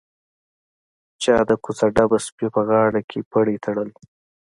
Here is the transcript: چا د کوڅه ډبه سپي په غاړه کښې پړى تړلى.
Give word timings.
چا 1.21 1.35
د 1.49 1.51
کوڅه 1.63 1.87
ډبه 1.95 2.17
سپي 2.25 2.47
په 2.55 2.61
غاړه 2.69 3.01
کښې 3.09 3.21
پړى 3.31 3.55
تړلى. 3.65 3.95